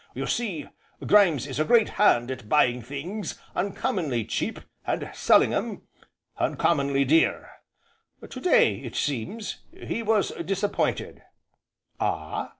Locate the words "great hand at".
1.63-2.49